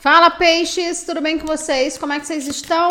[0.00, 1.98] Fala peixes, tudo bem com vocês?
[1.98, 2.88] Como é que vocês estão?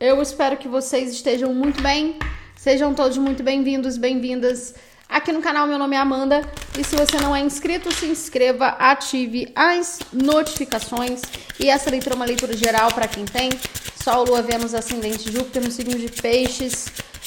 [0.00, 2.18] Eu espero que vocês estejam muito bem.
[2.56, 4.74] Sejam todos muito bem-vindos, bem-vindas
[5.06, 5.66] aqui no canal.
[5.66, 6.40] Meu nome é Amanda
[6.78, 11.20] e se você não é inscrito, se inscreva, ative as notificações.
[11.60, 13.50] E essa leitura é uma leitura geral para quem tem
[14.02, 16.86] Sol, Lua, Vênus, Ascendente, Júpiter no signo de Peixes.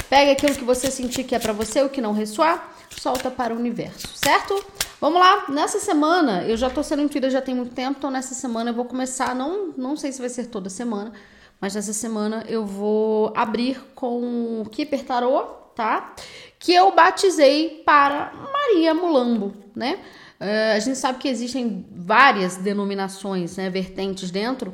[0.09, 3.54] Pega aquilo que você sentir que é para você, o que não ressoar, solta para
[3.54, 4.64] o universo, certo?
[5.00, 8.34] Vamos lá, nessa semana, eu já tô sendo intuída já tem muito tempo, então nessa
[8.34, 11.13] semana eu vou começar, não, não sei se vai ser toda semana,
[11.62, 16.13] mas nessa semana eu vou abrir com o Keeper Tarot, tá?
[16.58, 19.99] Que eu batizei para Maria Mulambo, né?
[20.40, 24.74] Uh, a gente sabe que existem várias denominações, né, vertentes dentro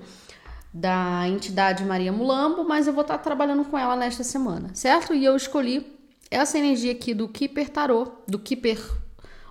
[0.72, 5.14] da entidade Maria Mulambo, mas eu vou estar trabalhando com ela nesta semana, certo?
[5.14, 5.95] E eu escolhi
[6.30, 8.80] essa energia aqui do Keeper Tarot, do Keeper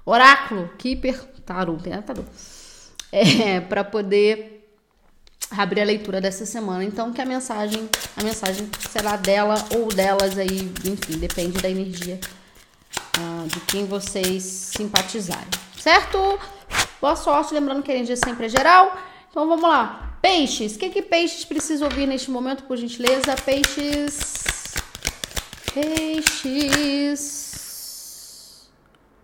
[0.04, 2.26] Oráculo, Keeper, Tarot, tem Tarot.
[3.10, 4.54] É, para poder
[5.50, 6.84] abrir a leitura dessa semana.
[6.84, 12.20] Então, que a mensagem, a mensagem será dela ou delas aí, enfim, depende da energia
[13.18, 15.46] uh, de quem vocês simpatizarem,
[15.78, 16.18] certo?
[17.00, 18.96] Boa sorte, lembrando que a energia sempre é geral.
[19.30, 20.18] Então, vamos lá.
[20.20, 23.34] Peixes, o que que peixes precisa ouvir neste momento, por gentileza?
[23.44, 24.43] Peixes...
[25.74, 27.20] Peixes...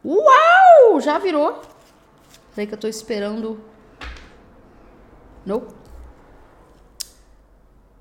[0.05, 1.01] Uau!
[1.01, 1.62] Já virou.
[2.53, 3.62] Peraí que eu tô esperando.
[5.47, 5.69] Não.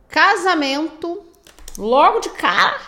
[0.08, 1.26] Casamento.
[1.78, 2.82] Logo de cara.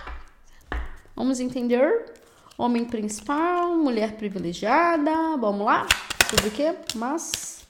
[1.15, 2.11] Vamos entender.
[2.57, 5.37] Homem principal, mulher privilegiada.
[5.37, 5.85] Vamos lá.
[6.27, 6.75] Sobre o quê?
[6.95, 7.67] Mas.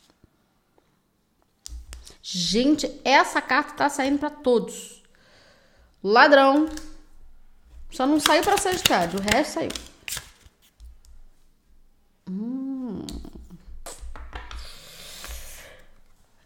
[2.22, 5.03] Gente, essa carta tá saindo para todos.
[6.02, 6.69] Ladrão.
[7.92, 9.72] Só não saiu para Sagitário, o resto saiu.
[12.30, 13.06] Hum.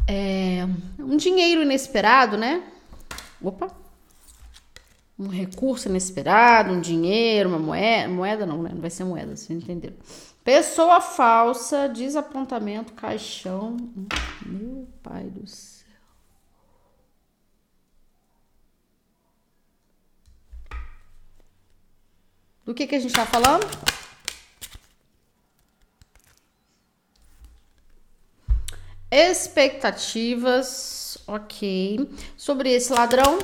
[0.07, 0.65] É
[0.99, 2.63] um dinheiro inesperado, né?
[3.41, 3.71] Opa!
[5.17, 8.09] Um recurso inesperado, um dinheiro, uma moeda.
[8.09, 8.71] Moeda não, né?
[8.73, 9.95] Não vai ser moeda, vocês entenderam.
[10.43, 13.77] Pessoa falsa, desapontamento, caixão.
[14.45, 15.74] Meu pai do céu.
[22.65, 23.63] Do que, que a gente tá falando?
[29.11, 32.09] Expectativas, ok.
[32.35, 33.37] Sobre esse ladrão,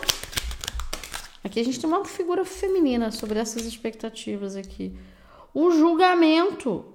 [1.44, 4.98] aqui a gente tem uma figura feminina sobre essas expectativas aqui.
[5.54, 6.92] O julgamento.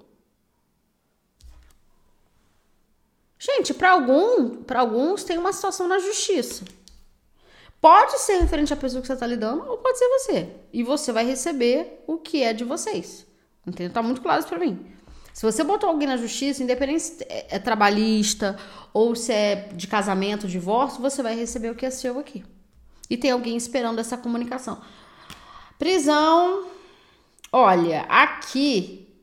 [3.38, 6.64] Gente, para algum, para alguns tem uma situação na justiça.
[7.86, 10.48] Pode ser referente à pessoa que você está lidando, ou pode ser você.
[10.72, 13.24] E você vai receber o que é de vocês.
[13.64, 13.92] Entendeu?
[13.92, 14.84] Tá muito claro isso para mim.
[15.32, 18.58] Se você botou alguém na justiça, independente se é, é trabalhista
[18.92, 22.44] ou se é de casamento, divórcio, você vai receber o que é seu aqui.
[23.08, 24.80] E tem alguém esperando essa comunicação.
[25.78, 26.66] Prisão.
[27.52, 29.14] Olha, aqui.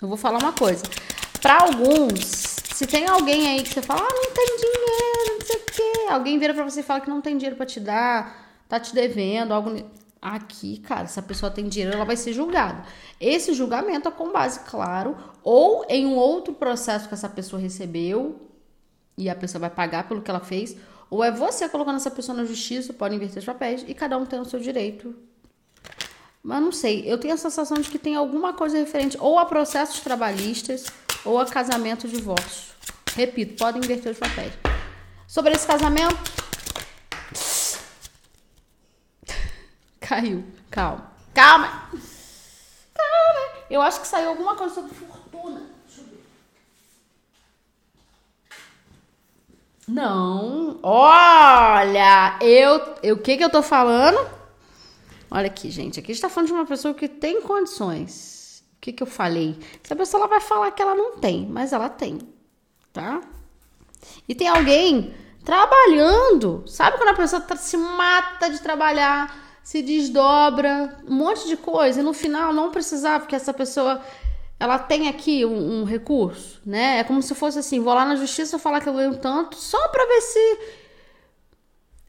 [0.00, 0.82] Eu vou falar uma coisa.
[1.40, 5.56] Para alguns, se tem alguém aí que você fala, ah, não tem dinheiro, não sei
[5.56, 6.01] o quê.
[6.12, 8.94] Alguém vira para você e fala que não tem dinheiro para te dar, tá te
[8.94, 9.70] devendo, algo
[10.22, 12.84] Aqui, cara, se a pessoa tem dinheiro, ela vai ser julgada.
[13.20, 18.40] Esse julgamento é com base, claro, ou em um outro processo que essa pessoa recebeu
[19.18, 20.76] e a pessoa vai pagar pelo que ela fez,
[21.10, 24.24] ou é você colocando essa pessoa na justiça, pode inverter os papéis e cada um
[24.24, 25.12] tem o seu direito.
[26.40, 29.44] Mas não sei, eu tenho a sensação de que tem alguma coisa referente ou a
[29.44, 30.86] processos trabalhistas
[31.24, 32.74] ou a casamento divórcio.
[33.16, 34.71] Repito, pode inverter os papéis.
[35.32, 36.14] Sobre esse casamento,
[39.98, 40.44] Caiu.
[40.70, 41.10] Calma.
[41.32, 41.88] Calma.
[42.92, 43.64] Calma.
[43.70, 45.70] Eu acho que saiu alguma coisa sobre fortuna.
[45.86, 46.22] Deixa eu ver.
[49.88, 50.78] Não.
[50.82, 54.18] Olha, eu, o que que eu tô falando?
[55.30, 55.98] Olha aqui, gente.
[55.98, 58.62] Aqui a gente tá falando de uma pessoa que tem condições.
[58.76, 59.58] O que que eu falei?
[59.82, 62.18] Essa pessoa ela vai falar que ela não tem, mas ela tem,
[62.92, 63.22] tá?
[64.28, 65.14] E tem alguém
[65.44, 66.64] trabalhando.
[66.66, 69.42] Sabe quando a pessoa tá, se mata de trabalhar?
[69.62, 74.02] se desdobra, um monte de coisa, e no final não precisar, porque essa pessoa
[74.58, 76.98] ela tem aqui um, um, recurso, né?
[76.98, 79.88] É como se fosse assim, vou lá na justiça falar que eu ganho tanto, só
[79.88, 80.58] para ver se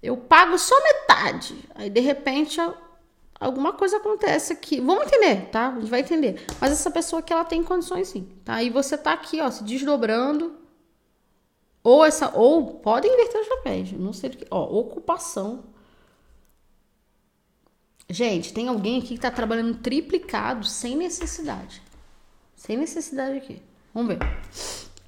[0.02, 1.56] eu pago só metade.
[1.76, 2.60] Aí de repente
[3.40, 4.80] alguma coisa acontece aqui.
[4.80, 5.70] Vamos entender, tá?
[5.70, 6.46] A gente vai entender.
[6.60, 8.62] Mas essa pessoa que ela tem condições sim, tá?
[8.62, 10.56] E você tá aqui, ó, se desdobrando.
[11.84, 15.74] Ou essa ou pode inverter os papéis, não sei do que, ó, ocupação
[18.10, 21.82] Gente, tem alguém aqui que tá trabalhando triplicado sem necessidade.
[22.56, 23.62] Sem necessidade aqui.
[23.94, 24.20] Vamos ver.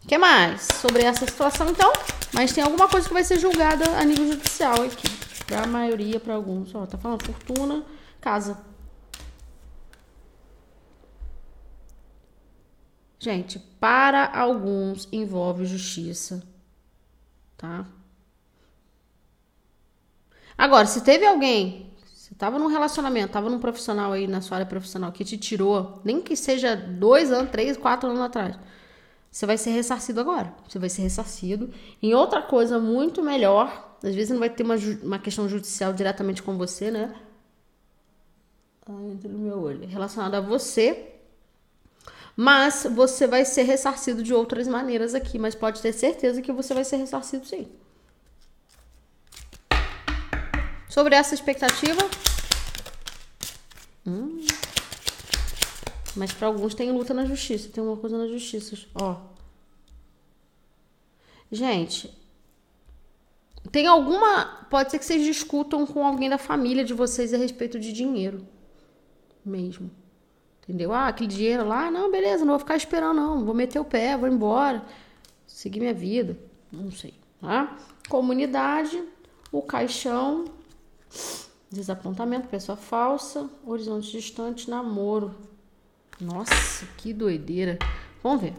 [0.04, 1.92] O que mais sobre essa situação, então?
[2.34, 5.08] Mas tem alguma coisa que vai ser julgada a nível judicial aqui.
[5.46, 6.74] Pra maioria, para alguns.
[6.74, 7.86] Ó, tá falando fortuna,
[8.20, 8.58] casa.
[13.20, 16.44] Gente, para alguns envolve justiça,
[17.58, 17.86] tá?
[20.58, 24.66] Agora, se teve alguém, você tava num relacionamento, tava num profissional aí na sua área
[24.68, 28.58] profissional que te tirou, nem que seja dois anos, três, quatro anos atrás,
[29.36, 30.54] você vai ser ressarcido agora.
[30.68, 31.70] Você vai ser ressarcido
[32.02, 33.98] em outra coisa muito melhor.
[34.02, 37.14] Às vezes não vai ter uma, uma questão judicial diretamente com você, né?
[38.88, 39.86] Ai, entra no meu olho.
[39.88, 41.15] Relacionada a você,
[42.36, 46.74] mas você vai ser ressarcido de outras maneiras aqui, mas pode ter certeza que você
[46.74, 47.68] vai ser ressarcido sim.
[50.90, 52.02] Sobre essa expectativa.
[54.06, 54.46] Hum.
[56.16, 59.18] Mas para alguns tem luta na justiça, tem uma coisa na justiça, ó.
[61.52, 62.14] Gente,
[63.72, 67.80] tem alguma, pode ser que vocês discutam com alguém da família de vocês a respeito
[67.80, 68.46] de dinheiro.
[69.44, 69.92] Mesmo.
[70.68, 70.92] Entendeu?
[70.92, 73.46] Ah, aquele dinheiro lá, não, beleza, não vou ficar esperando, não.
[73.46, 74.84] Vou meter o pé, vou embora.
[75.46, 76.38] Seguir minha vida.
[76.72, 77.14] Não sei.
[77.40, 77.78] Tá?
[78.10, 79.04] Comunidade,
[79.52, 80.46] o caixão,
[81.72, 85.36] desapontamento, pessoa falsa, horizonte distante, namoro.
[86.20, 87.78] Nossa, que doideira.
[88.24, 88.54] Vamos ver.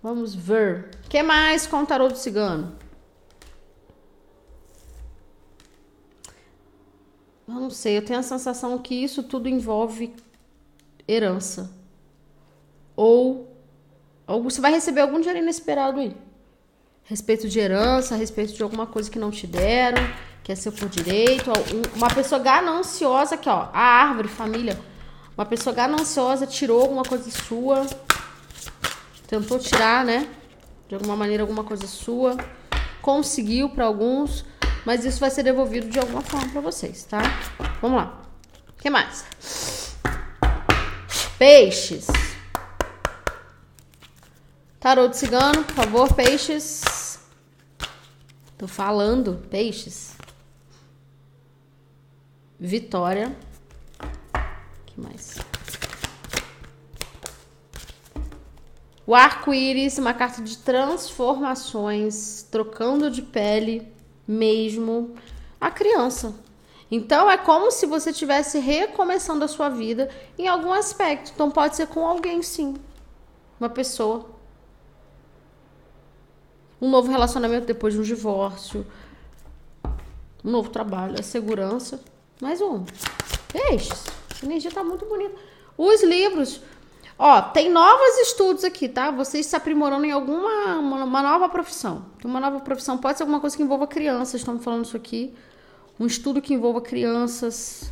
[0.00, 0.90] Vamos ver.
[1.04, 2.76] O que mais com o tarô do cigano?
[7.54, 10.12] Eu não sei, eu tenho a sensação que isso tudo envolve
[11.06, 11.70] herança.
[12.96, 13.48] Ou,
[14.26, 16.16] ou você vai receber algum dinheiro inesperado aí.
[17.04, 20.02] Respeito de herança, respeito de alguma coisa que não te deram,
[20.42, 21.52] que é seu por direito.
[21.94, 23.68] Uma pessoa gananciosa aqui, ó.
[23.72, 24.76] A árvore, família.
[25.36, 27.86] Uma pessoa gananciosa tirou alguma coisa sua.
[29.28, 30.28] Tentou tirar, né?
[30.88, 32.36] De alguma maneira, alguma coisa sua.
[33.00, 34.44] Conseguiu para alguns
[34.84, 37.22] mas isso vai ser devolvido de alguma forma para vocês, tá?
[37.80, 38.22] Vamos lá.
[38.68, 39.24] O que mais?
[41.38, 42.06] Peixes.
[44.78, 47.18] Tarô de cigano, por favor, peixes.
[48.58, 50.14] Tô falando, peixes.
[52.60, 53.34] Vitória.
[54.34, 55.38] O que mais?
[59.06, 63.93] O arco-íris, uma carta de transformações, trocando de pele
[64.26, 65.14] mesmo
[65.60, 66.34] a criança.
[66.90, 71.32] Então é como se você estivesse recomeçando a sua vida em algum aspecto.
[71.34, 72.76] Então pode ser com alguém, sim.
[73.58, 74.26] Uma pessoa.
[76.80, 78.86] Um novo relacionamento depois de um divórcio.
[80.44, 82.00] Um novo trabalho, a segurança.
[82.40, 82.84] Mais um.
[83.52, 84.04] Peixes.
[84.42, 85.34] A energia tá muito bonita.
[85.78, 86.60] Os livros.
[87.18, 89.10] Ó, tem novos estudos aqui, tá?
[89.10, 92.06] Vocês se aprimorando em alguma uma, uma, nova profissão.
[92.24, 95.32] Uma nova profissão, pode ser alguma coisa que envolva crianças, estamos falando isso aqui.
[95.98, 97.90] Um estudo que envolva crianças,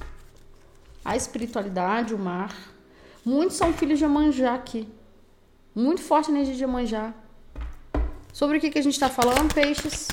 [1.05, 2.53] a espiritualidade, o mar.
[3.25, 4.89] Muitos são filhos de Amanjá aqui.
[5.73, 7.15] Muito forte a energia de Amanjá.
[8.33, 10.09] Sobre o que, que a gente está falando, peixes?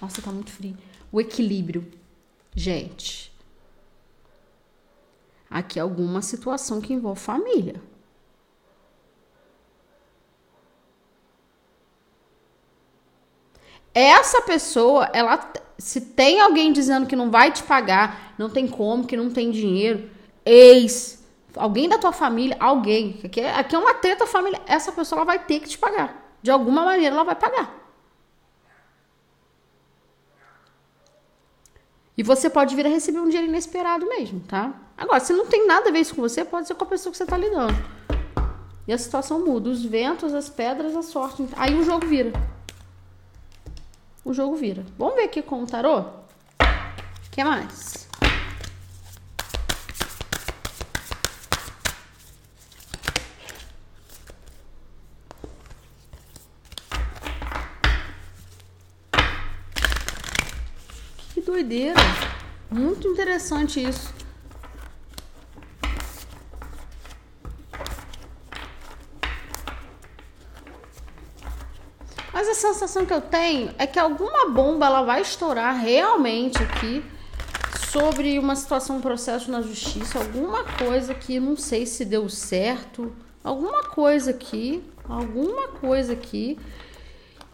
[0.00, 0.76] Nossa, tá muito frio.
[1.12, 1.86] O equilíbrio.
[2.54, 3.32] Gente,
[5.48, 7.80] aqui é alguma situação que envolve família.
[13.96, 19.06] Essa pessoa, ela se tem alguém dizendo que não vai te pagar, não tem como,
[19.06, 20.10] que não tem dinheiro,
[20.44, 21.24] ex,
[21.56, 25.24] alguém da tua família, alguém, aqui é, aqui é uma treta família, essa pessoa ela
[25.24, 26.36] vai ter que te pagar.
[26.42, 27.74] De alguma maneira ela vai pagar.
[32.18, 34.74] E você pode vir a receber um dinheiro inesperado mesmo, tá?
[34.94, 37.10] Agora, se não tem nada a ver isso com você, pode ser com a pessoa
[37.10, 37.74] que você tá lidando.
[38.86, 39.68] E a situação muda.
[39.68, 41.46] Os ventos, as pedras, a sorte.
[41.56, 42.32] Aí o jogo vira
[44.26, 44.84] o jogo vira.
[44.98, 46.00] Vamos ver aqui com o tarô?
[46.00, 46.04] O
[47.30, 48.08] que mais?
[61.32, 61.94] Que doideira!
[62.68, 64.15] Muito interessante isso.
[72.56, 77.04] Sensação que eu tenho é que alguma bomba ela vai estourar realmente aqui
[77.90, 83.12] sobre uma situação, um processo na justiça, alguma coisa que não sei se deu certo,
[83.44, 86.58] alguma coisa aqui, alguma coisa aqui.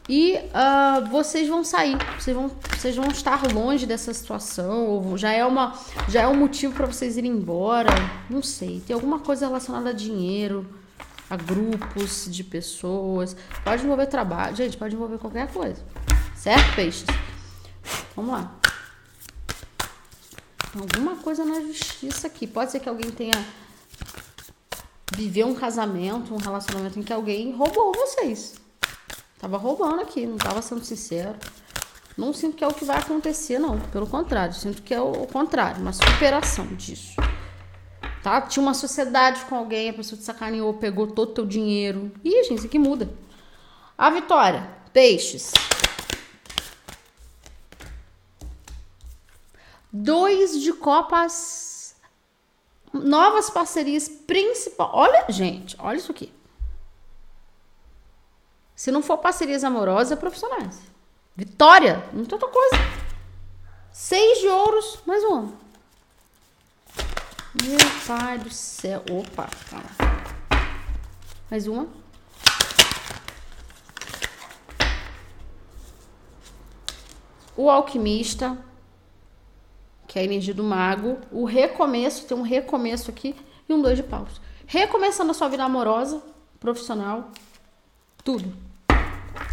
[0.08, 5.32] E uh, vocês vão sair, vocês vão, vocês vão estar longe dessa situação, ou já
[5.32, 5.78] é, uma,
[6.08, 7.90] já é um motivo para vocês irem embora,
[8.28, 8.82] não sei.
[8.84, 10.66] Tem alguma coisa relacionada a dinheiro,
[11.32, 13.34] a grupos de pessoas,
[13.64, 15.82] pode envolver trabalho, gente, pode envolver qualquer coisa.
[16.36, 17.06] Certo, peixes?
[18.14, 18.54] Vamos lá.
[20.78, 22.46] Alguma coisa na justiça aqui.
[22.46, 23.32] Pode ser que alguém tenha
[25.16, 28.56] viveu um casamento, um relacionamento em que alguém roubou vocês.
[29.38, 31.34] Tava roubando aqui, não tava sendo sincero.
[32.14, 33.80] Não sinto que é o que vai acontecer, não.
[33.80, 37.16] Pelo contrário, sinto que é o contrário, uma superação disso.
[38.22, 38.40] Tá?
[38.42, 42.12] Tinha uma sociedade com alguém, a pessoa te sacaneou, pegou todo o teu dinheiro.
[42.24, 43.12] Ih, gente, isso aqui muda.
[43.98, 44.68] A vitória.
[44.92, 45.52] Peixes.
[49.92, 51.96] Dois de copas.
[52.92, 54.90] Novas parcerias principal.
[54.94, 56.32] Olha, gente, olha isso aqui.
[58.76, 60.80] Se não for parcerias amorosas, é profissionais.
[61.34, 62.76] Vitória, não tem outra coisa.
[63.90, 65.61] Seis de ouros, mais um.
[67.54, 69.02] Meu pai do céu.
[69.10, 69.90] Opa, calma.
[71.50, 71.86] Mais uma.
[77.56, 78.58] O alquimista
[80.12, 83.34] que é a energia do mago, o recomeço, tem um recomeço aqui
[83.66, 84.42] e um dois de paus.
[84.66, 86.22] Recomeçando a sua vida amorosa,
[86.60, 87.30] profissional,
[88.22, 88.54] tudo.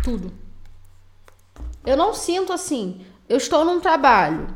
[0.03, 0.34] Tudo.
[1.86, 4.53] Eu não sinto assim, eu estou num trabalho,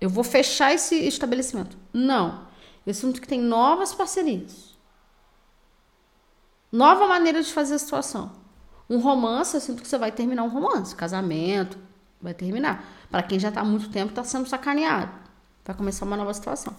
[0.00, 1.81] eu vou fechar esse estabelecimento.
[1.92, 2.46] Não.
[2.86, 4.72] Eu sinto que tem novas parcerias.
[6.70, 8.32] Nova maneira de fazer a situação.
[8.88, 11.78] Um romance, eu sinto que você vai terminar um romance, casamento,
[12.20, 12.84] vai terminar.
[13.10, 15.12] Para quem já está há muito tempo, está sendo sacaneado.
[15.64, 16.74] Vai começar uma nova situação.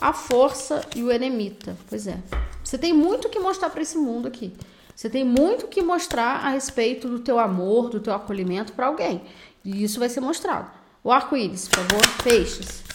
[0.00, 1.76] A força e o eremita.
[1.88, 2.18] Pois é.
[2.62, 4.54] Você tem muito que mostrar para esse mundo aqui.
[4.94, 9.22] Você tem muito que mostrar a respeito do teu amor, do teu acolhimento para alguém.
[9.64, 10.70] E isso vai ser mostrado.
[11.02, 12.22] O arco-íris, por favor.
[12.22, 12.89] Peixes.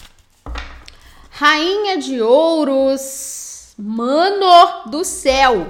[1.37, 3.73] Rainha de ouros.
[3.77, 5.69] Mano do céu.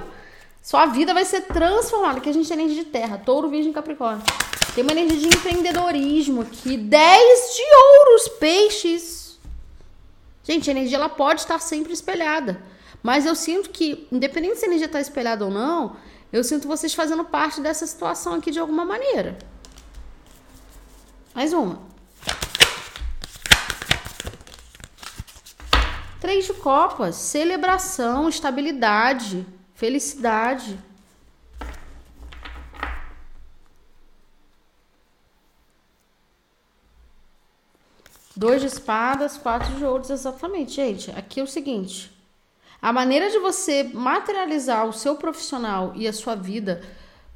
[0.62, 2.18] Sua vida vai ser transformada.
[2.18, 3.18] Aqui a gente tem energia de terra.
[3.18, 4.24] Touro, virgem, capricórnio.
[4.76, 6.76] Tem uma energia de empreendedorismo aqui.
[6.76, 9.40] 10 de ouros, peixes.
[10.44, 12.62] Gente, a energia ela pode estar sempre espelhada.
[13.02, 15.96] Mas eu sinto que, independente se a energia está espelhada ou não,
[16.32, 19.36] eu sinto vocês fazendo parte dessa situação aqui de alguma maneira.
[21.34, 21.80] Mais uma.
[26.26, 30.76] Três de copas, celebração, estabilidade, felicidade.
[38.34, 40.72] Dois de espadas, quatro de ouros, exatamente.
[40.72, 42.10] Gente, aqui é o seguinte.
[42.82, 46.82] A maneira de você materializar o seu profissional e a sua vida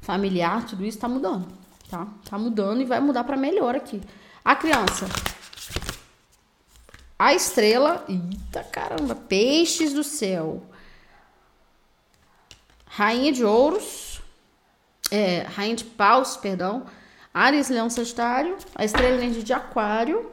[0.01, 1.47] familiar, tudo isso tá mudando,
[1.89, 2.09] tá?
[2.29, 4.01] Tá mudando e vai mudar para melhor aqui.
[4.43, 5.07] A criança.
[7.21, 8.03] A estrela.
[8.09, 9.13] Eita caramba!
[9.13, 10.63] Peixes do céu.
[12.83, 14.23] Rainha de ouros.
[15.11, 16.87] É, rainha de paus, perdão.
[17.31, 18.57] Ares, leão, sagitário.
[18.73, 20.31] A estrela de aquário.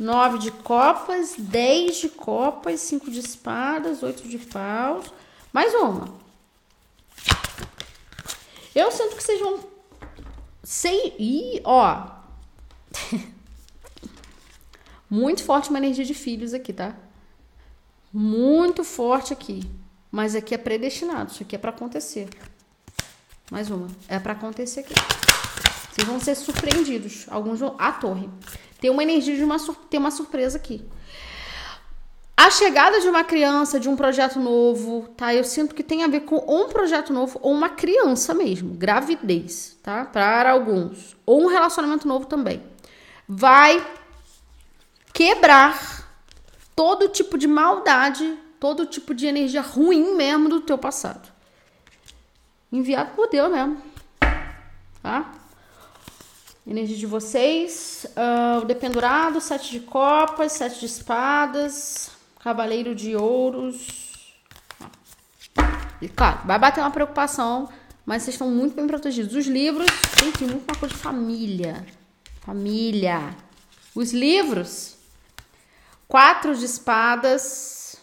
[0.00, 5.12] 9 de copas, 10 de copas, 5 de espadas, 8 de paus.
[5.52, 6.08] Mais uma.
[8.74, 9.60] Eu sinto que vão.
[10.62, 11.14] Sei.
[11.18, 12.06] Ih, ó.
[15.08, 16.94] Muito forte uma energia de filhos aqui, tá?
[18.12, 19.62] Muito forte aqui.
[20.10, 21.32] Mas aqui é predestinado.
[21.32, 22.28] Isso aqui é para acontecer.
[23.50, 23.88] Mais uma.
[24.08, 24.94] É para acontecer aqui.
[25.90, 27.26] Vocês vão ser surpreendidos.
[27.28, 27.74] Alguns vão.
[27.78, 28.28] A torre.
[28.80, 29.56] Tem uma energia de uma,
[29.90, 30.84] tem uma surpresa aqui.
[32.36, 35.32] A chegada de uma criança, de um projeto novo, tá?
[35.32, 39.78] Eu sinto que tem a ver com um projeto novo ou uma criança mesmo, gravidez,
[39.82, 40.04] tá?
[40.04, 41.16] Para alguns.
[41.24, 42.60] Ou um relacionamento novo também.
[43.28, 43.84] Vai
[45.14, 46.04] quebrar
[46.74, 51.32] todo tipo de maldade, todo tipo de energia ruim mesmo do teu passado.
[52.70, 53.80] Enviado por Deus mesmo.
[55.00, 55.32] Tá?
[56.66, 58.04] Energia de vocês.
[58.16, 64.34] Uh, o dependurado, sete de copas, sete de espadas, cavaleiro de ouros.
[66.02, 67.68] E claro, vai bater uma preocupação,
[68.04, 69.34] mas vocês estão muito bem protegidos.
[69.34, 69.86] Os livros,
[70.36, 71.86] tem muito uma coisa de família.
[72.40, 73.36] Família.
[73.94, 74.93] Os livros.
[76.08, 77.96] Quatro de espadas.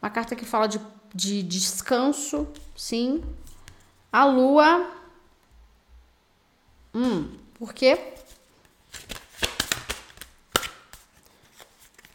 [0.00, 0.80] Uma carta que fala de,
[1.14, 3.22] de descanso, sim.
[4.12, 4.90] A lua.
[6.94, 8.14] Hum, por quê?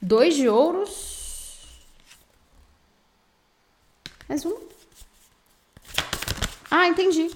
[0.02, 1.80] Dois de ouros.
[4.30, 4.56] Mais um.
[6.70, 7.30] Ah, entendi.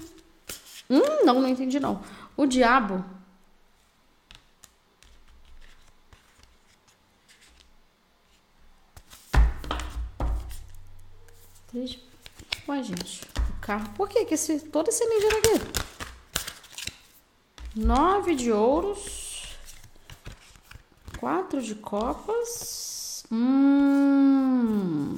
[0.88, 2.02] Hum, não, não entendi não.
[2.36, 3.04] O diabo.
[11.74, 11.98] Três.
[12.68, 13.22] Ué, gente.
[13.60, 13.92] carro.
[13.96, 15.50] Por que, que esse, toda essa energia aqui?
[17.74, 19.56] Nove de ouros.
[21.18, 23.24] Quatro de copas.
[23.32, 25.16] Hum.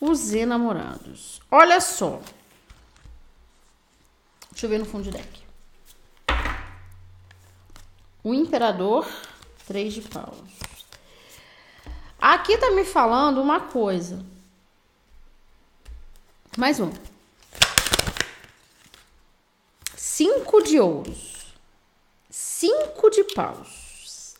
[0.00, 1.42] Os enamorados.
[1.50, 2.22] Olha só.
[4.50, 5.44] Deixa eu ver no fundo de deck.
[8.24, 9.06] O imperador,
[9.66, 10.65] três de paus.
[12.28, 14.18] Aqui tá me falando uma coisa.
[16.58, 16.90] Mais um.
[19.94, 21.54] Cinco de ouros.
[22.28, 24.34] Cinco de paus.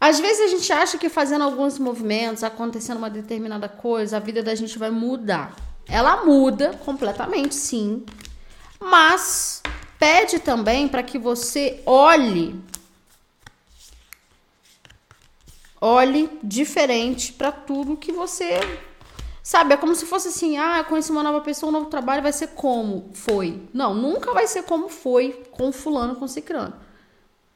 [0.00, 4.42] Às vezes a gente acha que fazendo alguns movimentos, acontecendo uma determinada coisa, a vida
[4.42, 5.54] da gente vai mudar.
[5.88, 8.04] Ela muda completamente, sim.
[8.80, 9.62] Mas
[9.96, 12.60] pede também para que você olhe
[15.80, 18.60] olhe diferente para tudo que você
[19.42, 19.74] sabe.
[19.74, 22.32] É como se fosse assim: ah, eu conheci uma nova pessoa, um novo trabalho, vai
[22.32, 23.62] ser como foi.
[23.72, 26.74] Não, nunca vai ser como foi com fulano, com cicrano.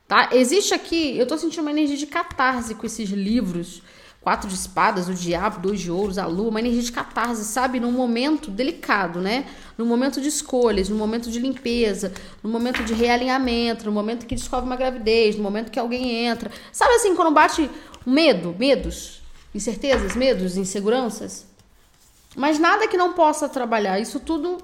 [0.06, 0.30] Tá?
[0.32, 3.82] Existe aqui, eu tô sentindo uma energia de catarse com esses livros
[4.20, 7.80] Quatro de espadas, o diabo, dois de ouros, a lua, uma energia de catarse, sabe?
[7.80, 9.46] Num momento delicado, né?
[9.78, 12.12] No momento de escolhas, no momento de limpeza,
[12.42, 16.50] no momento de realinhamento, no momento que descobre uma gravidez, no momento que alguém entra.
[16.70, 17.70] Sabe assim, quando bate
[18.04, 19.22] medo, medos,
[19.54, 21.46] incertezas, medos, inseguranças?
[22.36, 23.98] Mas nada que não possa trabalhar.
[23.98, 24.58] Isso tudo,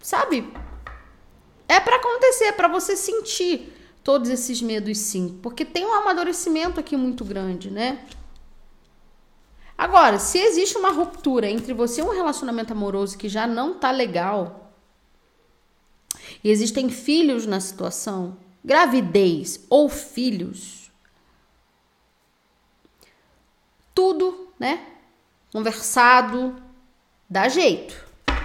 [0.00, 0.52] sabe?
[1.68, 3.72] É para acontecer, para você sentir
[4.04, 8.04] todos esses medos sim, porque tem um amadurecimento aqui muito grande, né?
[9.76, 13.90] Agora, se existe uma ruptura entre você e um relacionamento amoroso que já não tá
[13.90, 14.72] legal,
[16.42, 20.85] e existem filhos na situação, gravidez ou filhos,
[23.96, 24.86] tudo, né?
[25.50, 26.54] Conversado,
[27.28, 27.96] dá jeito.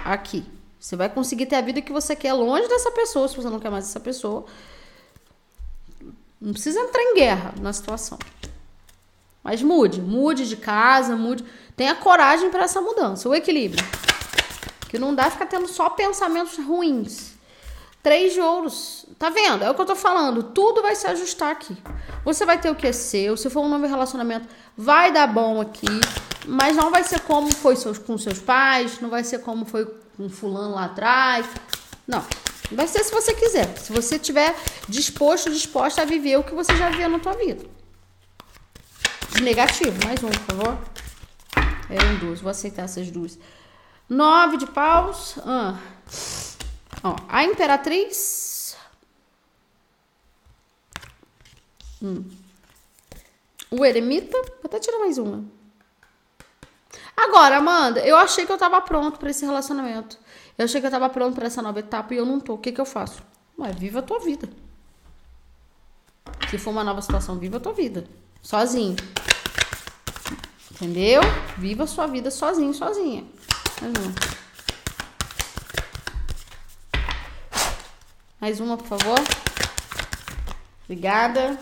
[0.02, 0.44] Aqui.
[0.80, 3.60] Você vai conseguir ter a vida que você quer longe dessa pessoa, se você não
[3.60, 4.46] quer mais essa pessoa.
[6.40, 8.18] Não precisa entrar em guerra na situação.
[9.44, 11.44] Mas mude, mude de casa, mude.
[11.76, 13.84] Tenha coragem para essa mudança, o equilíbrio.
[14.88, 17.31] Que não dá ficar tendo só pensamentos ruins.
[18.02, 19.06] Três de ouros.
[19.18, 19.62] Tá vendo?
[19.62, 20.42] É o que eu tô falando.
[20.42, 21.76] Tudo vai se ajustar aqui.
[22.24, 23.36] Você vai ter o que é seu.
[23.36, 25.86] Se for um novo relacionamento, vai dar bom aqui.
[26.46, 29.00] Mas não vai ser como foi seus, com seus pais.
[29.00, 29.86] Não vai ser como foi
[30.16, 31.46] com fulano lá atrás.
[32.06, 32.24] Não.
[32.72, 33.78] Vai ser se você quiser.
[33.78, 34.56] Se você tiver
[34.88, 37.64] disposto, disposta a viver o que você já viveu na tua vida.
[39.40, 40.78] Negativo, mais um, por favor.
[41.88, 43.38] Eram duas, vou aceitar essas duas.
[44.08, 45.36] Nove de paus.
[45.44, 45.76] Ah.
[47.02, 48.76] Ó, a imperatriz.
[52.02, 52.24] Hum.
[53.70, 54.36] O eremita.
[54.42, 55.44] Vou até tirar mais uma.
[57.16, 60.18] Agora, Amanda, eu achei que eu tava pronto para esse relacionamento.
[60.56, 62.54] Eu achei que eu tava pronto para essa nova etapa e eu não tô.
[62.54, 63.22] O que que eu faço?
[63.58, 64.48] Ué, viva a tua vida.
[66.50, 68.06] Se for uma nova situação, viva a tua vida.
[68.42, 68.96] Sozinho.
[70.70, 71.20] Entendeu?
[71.56, 73.24] Viva a sua vida sozinho, sozinha.
[73.80, 74.41] Mais uma.
[78.42, 79.20] Mais uma, por favor.
[80.82, 81.56] Obrigada.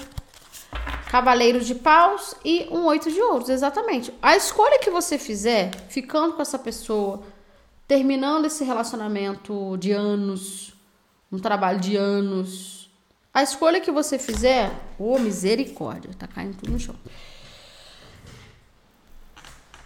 [1.10, 4.14] Cavaleiro de paus e um oito de ouros, exatamente.
[4.22, 7.22] A escolha que você fizer, ficando com essa pessoa,
[7.86, 10.72] terminando esse relacionamento de anos,
[11.30, 12.90] um trabalho de anos,
[13.34, 16.96] a escolha que você fizer, ô oh, misericórdia, tá caindo tudo no chão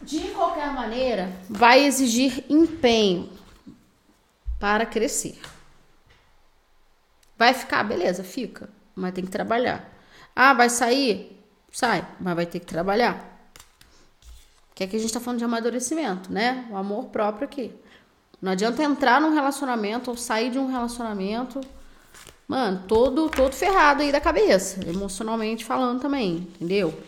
[0.00, 3.30] de qualquer maneira, vai exigir empenho
[4.60, 5.40] para crescer.
[7.44, 9.86] Vai ficar, beleza, fica, mas tem que trabalhar.
[10.34, 11.44] Ah, vai sair?
[11.70, 13.46] Sai, mas vai ter que trabalhar.
[14.74, 16.66] Que aqui a gente tá falando de amadurecimento, né?
[16.70, 17.70] O amor próprio aqui.
[18.40, 21.60] Não adianta entrar num relacionamento ou sair de um relacionamento,
[22.48, 26.98] mano, todo todo ferrado aí da cabeça, emocionalmente falando também, entendeu?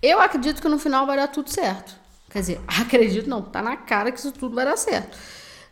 [0.00, 1.94] Eu acredito que no final vai dar tudo certo.
[2.30, 5.18] Quer dizer, acredito não, tá na cara que isso tudo vai dar certo,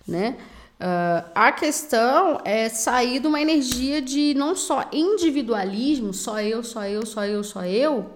[0.07, 0.37] né?
[0.79, 6.85] Uh, a questão é sair de uma energia de não só individualismo, só eu, só
[6.85, 8.11] eu, só eu, só eu,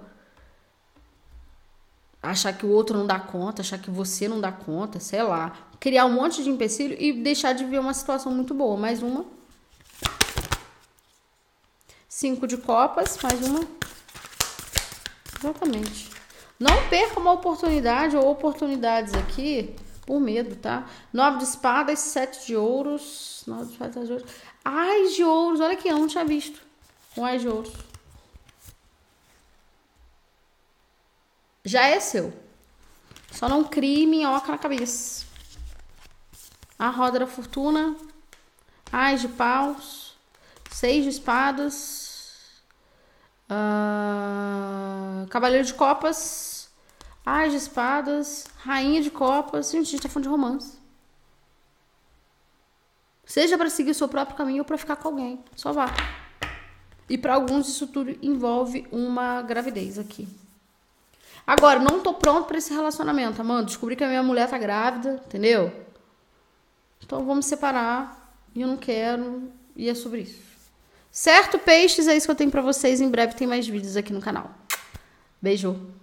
[2.22, 5.56] achar que o outro não dá conta, achar que você não dá conta, sei lá,
[5.78, 8.76] criar um monte de empecilho e deixar de ver uma situação muito boa.
[8.76, 9.24] Mais uma.
[12.06, 13.60] Cinco de copas, mais uma.
[15.38, 16.10] Exatamente.
[16.58, 19.74] Não perca uma oportunidade ou oportunidades aqui
[20.10, 20.88] por medo, tá?
[21.12, 23.44] Nove de espadas, sete de ouros.
[23.46, 24.30] Nove de espadas, sete de ouros.
[24.64, 26.60] Ai de ouros, olha aqui, eu não tinha visto.
[27.16, 27.72] Um ai de ouros.
[31.64, 32.32] Já é seu.
[33.30, 35.24] Só não crie minhoca na cabeça.
[36.76, 37.94] A roda da fortuna.
[38.92, 40.16] Ais de paus.
[40.72, 42.64] Seis de espadas.
[43.48, 46.59] Uh, Cavaleiro de copas.
[47.24, 48.46] Ais de espadas.
[48.58, 49.70] Rainha de copas.
[49.70, 50.78] Gente, a gente tá falando de romance.
[53.24, 55.44] Seja para seguir o seu próprio caminho ou para ficar com alguém.
[55.54, 55.86] Só vá.
[57.08, 60.28] E para alguns isso tudo envolve uma gravidez aqui.
[61.46, 63.66] Agora, não tô pronto para esse relacionamento, Amanda.
[63.66, 65.72] Descobri que a minha mulher tá grávida, entendeu?
[67.02, 68.34] Então vamos separar.
[68.54, 69.50] E eu não quero.
[69.76, 70.42] E é sobre isso.
[71.10, 72.06] Certo, peixes?
[72.06, 73.00] É isso que eu tenho para vocês.
[73.00, 74.50] Em breve tem mais vídeos aqui no canal.
[75.40, 75.99] Beijo.